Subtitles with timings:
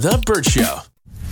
[0.00, 0.78] The Burt Show.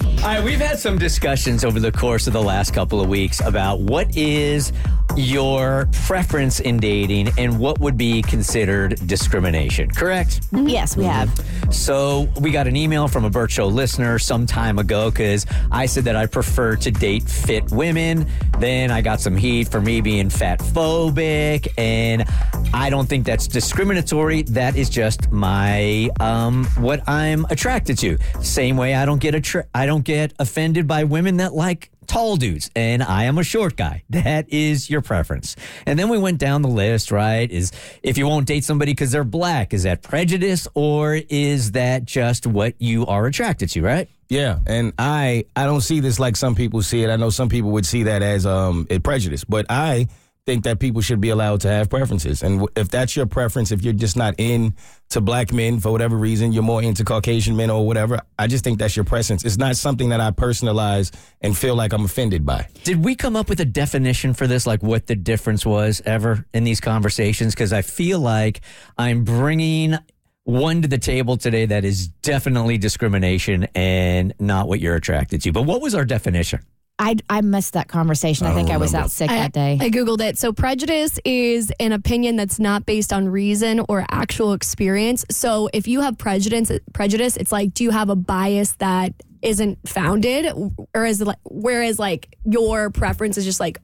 [0.05, 3.41] All right, we've had some discussions over the course of the last couple of weeks
[3.41, 4.75] about what is
[5.17, 10.41] your preference in dating and what would be considered discrimination, correct?
[10.53, 11.29] Yes, we have.
[11.71, 15.87] So we got an email from a Burt Show listener some time ago because I
[15.87, 18.27] said that I prefer to date fit women.
[18.59, 22.25] Then I got some heat for me being fat phobic, and
[22.73, 24.43] I don't think that's discriminatory.
[24.43, 28.19] That is just my um, what I'm attracted to.
[28.43, 32.37] Same way I don't get attra- I don't get offended by women that like tall
[32.37, 34.03] dudes and I am a short guy.
[34.19, 35.55] That is your preference.
[35.87, 37.49] And then we went down the list, right?
[37.49, 37.71] Is
[38.03, 42.47] if you won't date somebody because they're black, is that prejudice or is that just
[42.47, 44.09] what you are attracted to, right?
[44.29, 47.11] Yeah, and I I don't see this like some people see it.
[47.11, 50.09] I know some people would see that as um a prejudice, but I
[50.49, 52.43] think that people should be allowed to have preferences.
[52.43, 54.75] And if that's your preference, if you're just not in
[55.11, 58.65] to black men for whatever reason, you're more into Caucasian men or whatever, I just
[58.65, 59.45] think that's your preference.
[59.45, 62.67] It's not something that I personalize and feel like I'm offended by.
[62.83, 66.47] Did we come up with a definition for this, like what the difference was ever
[66.55, 67.55] in these conversations?
[67.55, 68.63] Because I feel like
[68.97, 69.99] I'm bringing
[70.45, 75.53] one to the table today that is definitely discrimination and not what you're attracted to.
[75.53, 76.61] But what was our definition?
[76.99, 78.47] I, I missed that conversation.
[78.47, 79.05] I, I think don't I was remember.
[79.05, 79.79] out sick I, that day.
[79.81, 80.37] I googled it.
[80.37, 85.25] So prejudice is an opinion that's not based on reason or actual experience.
[85.31, 89.89] So if you have prejudice, prejudice, it's like, do you have a bias that isn't
[89.89, 90.53] founded,
[90.93, 93.81] or is it like, whereas like your preference is just like,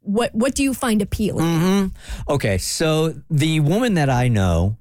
[0.00, 1.46] what what do you find appealing?
[1.46, 2.32] Mm-hmm.
[2.32, 4.76] Okay, so the woman that I know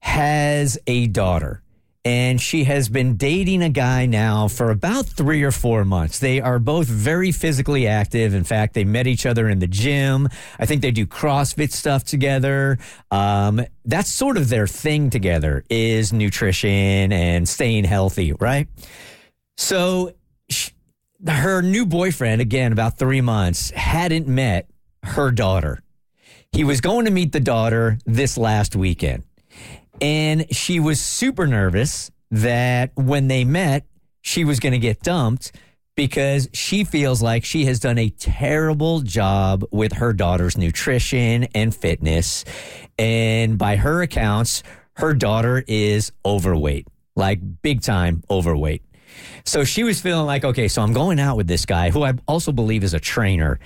[0.00, 1.62] has a daughter.
[2.06, 6.20] And she has been dating a guy now for about three or four months.
[6.20, 8.32] They are both very physically active.
[8.32, 10.28] In fact, they met each other in the gym.
[10.56, 12.78] I think they do CrossFit stuff together.
[13.10, 18.68] Um, that's sort of their thing together is nutrition and staying healthy, right?
[19.56, 20.12] So
[20.48, 20.70] sh
[21.26, 24.70] her new boyfriend, again, about three months, hadn't met
[25.02, 25.82] her daughter.
[26.52, 29.24] He was going to meet the daughter this last weekend.
[30.00, 33.86] And she was super nervous that when they met,
[34.20, 35.52] she was going to get dumped
[35.94, 41.74] because she feels like she has done a terrible job with her daughter's nutrition and
[41.74, 42.44] fitness.
[42.98, 44.62] And by her accounts,
[44.94, 48.82] her daughter is overweight, like big time overweight.
[49.44, 52.14] So she was feeling like, okay, so I'm going out with this guy who I
[52.28, 53.58] also believe is a trainer.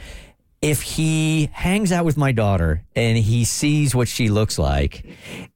[0.63, 5.07] If he hangs out with my daughter and he sees what she looks like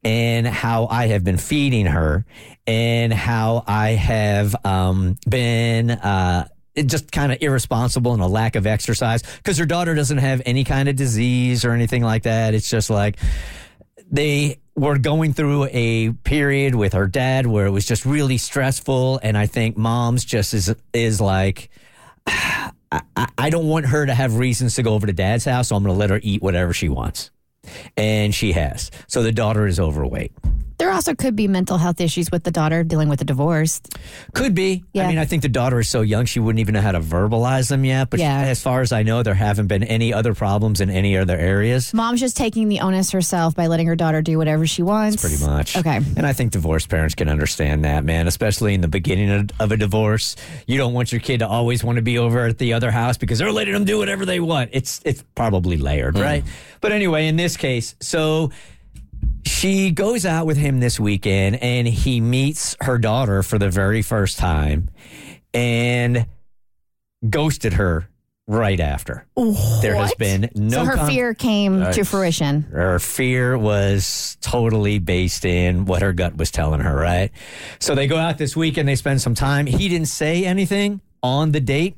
[0.03, 2.25] and how I have been feeding her
[2.66, 6.48] and how I have um, been uh,
[6.87, 10.65] just kind of irresponsible and a lack of exercise because her daughter doesn't have any
[10.65, 12.54] kind of disease or anything like that.
[12.54, 13.19] It's just like
[14.10, 19.21] they were going through a period with her dad where it was just really stressful
[19.22, 21.71] and i think mom's just is is like
[23.16, 25.77] I, I- don't want her to have reasons to go over to dad's house so
[25.77, 27.31] i'm going to let her eat whatever she wants.
[27.97, 28.91] And she has.
[29.06, 30.32] So the daughter is overweight
[30.94, 33.81] also could be mental health issues with the daughter dealing with a divorce.
[34.32, 35.05] could be Yeah.
[35.05, 37.00] i mean i think the daughter is so young she wouldn't even know how to
[37.00, 38.41] verbalize them yet but Yeah.
[38.41, 41.93] as far as i know there haven't been any other problems in any other areas
[41.94, 45.21] Mom's just taking the onus herself by letting her daughter do whatever she wants.
[45.21, 45.77] pretty much.
[45.77, 45.97] Okay.
[46.16, 49.72] And I think divorced parents can understand that, man, especially in the beginning of, of
[49.72, 50.37] a divorce.
[50.66, 53.16] You don't want your kid to always want to be over at the other house
[53.16, 54.71] because they're letting them do whatever they want.
[54.72, 56.22] It's it's probably layered, hmm.
[56.22, 56.44] right?
[56.81, 58.50] But anyway, in this case, so
[59.65, 64.03] she goes out with him this weekend and he meets her daughter for the very
[64.03, 64.91] first time
[65.55, 66.27] and
[67.31, 68.07] ghosted her
[68.47, 69.27] right after.
[69.81, 72.65] There has been no so her con- fear came to fruition.
[72.65, 77.31] her fear was totally based in what her gut was telling her, right?
[77.78, 79.65] So they go out this weekend, they spend some time.
[79.65, 81.97] He didn't say anything on the date,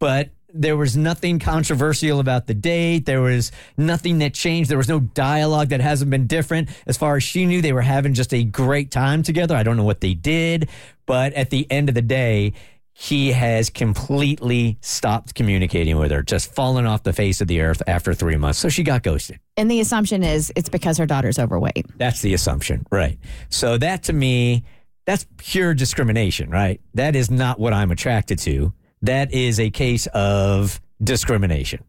[0.00, 3.06] but there was nothing controversial about the date.
[3.06, 4.70] There was nothing that changed.
[4.70, 6.70] There was no dialogue that hasn't been different.
[6.86, 9.56] As far as she knew, they were having just a great time together.
[9.56, 10.68] I don't know what they did,
[11.06, 12.52] but at the end of the day,
[12.92, 17.82] he has completely stopped communicating with her, just fallen off the face of the earth
[17.88, 18.60] after three months.
[18.60, 19.40] So she got ghosted.
[19.56, 21.86] And the assumption is it's because her daughter's overweight.
[21.98, 23.18] That's the assumption, right?
[23.50, 24.64] So that to me
[25.06, 26.80] that's pure discrimination, right?
[26.94, 28.72] That is not what I'm attracted to.
[29.04, 31.84] That is a case of discrimination.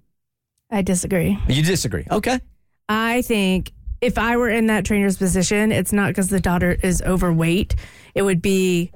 [0.69, 1.39] I disagree.
[1.47, 2.05] You disagree?
[2.11, 2.41] Okay.
[2.89, 3.71] I think
[4.01, 7.75] if I were in that trainer's position, it's not because the daughter is overweight.
[8.15, 8.91] It would be,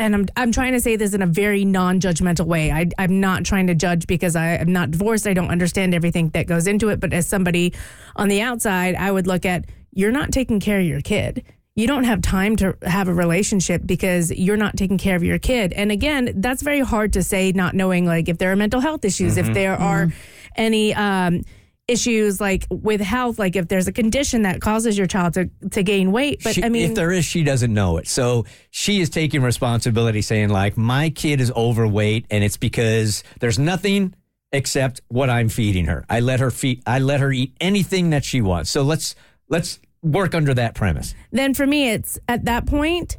[0.00, 2.72] and I'm I'm trying to say this in a very non-judgmental way.
[2.72, 5.28] I, I'm not trying to judge because I am not divorced.
[5.28, 6.98] I don't understand everything that goes into it.
[6.98, 7.72] But as somebody
[8.16, 11.44] on the outside, I would look at you're not taking care of your kid.
[11.76, 15.38] You don't have time to have a relationship because you're not taking care of your
[15.38, 15.74] kid.
[15.74, 19.04] And again, that's very hard to say, not knowing like if there are mental health
[19.04, 20.10] issues, if there are
[20.56, 21.42] any um,
[21.86, 25.82] issues like with health, like if there's a condition that causes your child to, to
[25.82, 26.42] gain weight.
[26.42, 28.08] But She- I mean, if there is, she doesn't know it.
[28.08, 33.58] So she is taking responsibility, saying like, my kid is overweight, and it's because there's
[33.58, 34.14] nothing
[34.50, 36.06] except what I'm feeding her.
[36.08, 36.82] I let her feed.
[36.86, 38.70] I let her eat anything that she wants.
[38.70, 39.14] So let's
[39.50, 41.14] let's work under that premise.
[41.32, 43.18] then for me, it's at that point,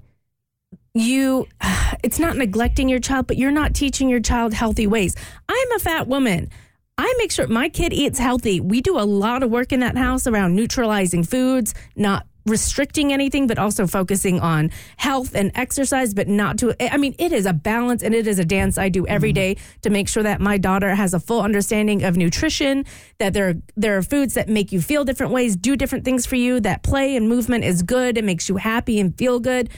[0.94, 1.48] you,
[2.04, 5.16] it's not neglecting your child, but you're not teaching your child healthy ways.
[5.48, 6.50] I'm a fat woman.
[6.98, 8.60] I make sure my kid eats healthy.
[8.60, 13.48] We do a lot of work in that house around neutralizing foods, not restricting anything,
[13.48, 17.54] but also focusing on health and exercise, but not to, I mean, it is a
[17.54, 19.56] balance and it is a dance I do every mm-hmm.
[19.56, 22.86] day to make sure that my daughter has a full understanding of nutrition,
[23.20, 26.36] that there, there are foods that make you feel different ways, do different things for
[26.36, 28.18] you, that play and movement is good.
[28.18, 29.70] It makes you happy and feel good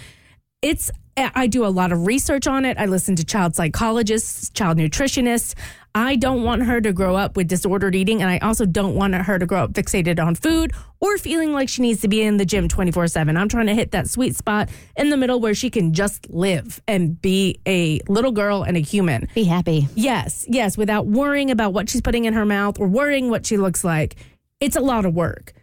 [0.62, 2.78] it's I do a lot of research on it.
[2.78, 5.54] I listen to child psychologists, child nutritionists.
[5.94, 9.16] I don't want her to grow up with disordered eating, and I also don't want
[9.16, 10.72] her to grow up fixated on food
[11.02, 13.36] or feeling like she needs to be in the gym 24 7.
[13.36, 16.82] I'm trying to hit that sweet spot in the middle where she can just live
[16.88, 19.28] and be a little girl and a human.
[19.36, 19.90] Be happy.
[19.96, 23.58] Yes, yes, without worrying about what she's putting in her mouth or worrying what she
[23.58, 24.16] looks like.
[24.62, 25.54] It's a lot of work.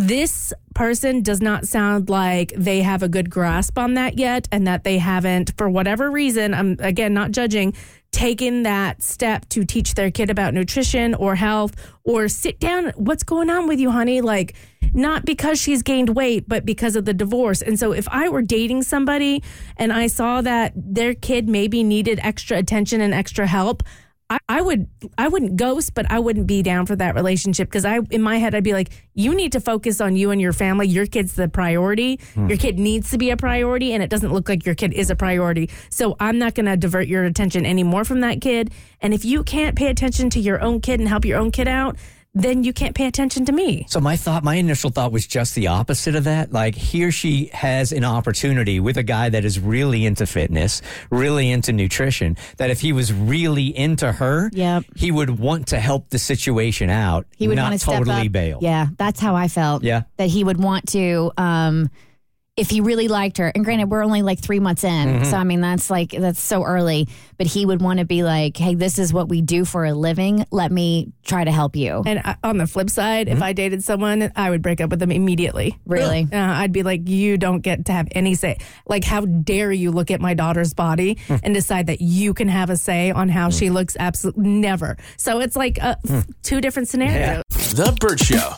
[0.00, 4.66] This person does not sound like they have a good grasp on that yet, and
[4.66, 7.74] that they haven't, for whatever reason, I'm again not judging,
[8.10, 12.92] taken that step to teach their kid about nutrition or health or sit down.
[12.96, 14.22] What's going on with you, honey?
[14.22, 14.54] Like,
[14.94, 17.60] not because she's gained weight, but because of the divorce.
[17.60, 19.42] And so, if I were dating somebody
[19.76, 23.82] and I saw that their kid maybe needed extra attention and extra help,
[24.30, 24.88] I, I would
[25.18, 28.38] I wouldn't ghost, but I wouldn't be down for that relationship because I in my
[28.38, 30.86] head I'd be like, you need to focus on you and your family.
[30.86, 32.20] Your kid's the priority.
[32.34, 32.48] Hmm.
[32.48, 35.10] Your kid needs to be a priority, and it doesn't look like your kid is
[35.10, 35.68] a priority.
[35.90, 38.70] So I'm not going to divert your attention anymore from that kid.
[39.00, 41.66] And if you can't pay attention to your own kid and help your own kid
[41.66, 41.96] out,
[42.32, 43.84] then you can't pay attention to me.
[43.88, 46.52] So my thought, my initial thought was just the opposite of that.
[46.52, 50.80] Like here she has an opportunity with a guy that is really into fitness,
[51.10, 54.84] really into nutrition, that if he was really into her, Yep.
[54.96, 58.26] he would want to help the situation out, He would not want to step totally
[58.26, 58.32] up.
[58.32, 58.58] bail.
[58.62, 59.82] Yeah, that's how I felt.
[59.82, 60.02] Yeah.
[60.16, 61.32] that he would want to.
[61.36, 61.90] Um,
[62.56, 65.24] if he really liked her, and granted, we're only like three months in, Mm-hmm.
[65.24, 67.08] so I mean that's like that's so early.
[67.38, 69.94] But he would want to be like, "Hey, this is what we do for a
[69.94, 70.44] living.
[70.50, 73.82] Let me try to help you." And I, on the flip side, if I dated
[73.82, 75.78] someone, I would break up with them immediately.
[75.86, 76.28] Really?
[76.32, 78.58] Uh, I'd be like, you don't get to have any say.
[78.86, 82.70] Like, how dare you look at my daughter's body and decide that you can have
[82.70, 83.96] a say on how she looks?
[83.98, 84.96] Absolutely never.
[85.16, 85.96] So it's like uh,
[86.42, 87.42] two different scenarios.
[87.50, 88.52] The Burt Show.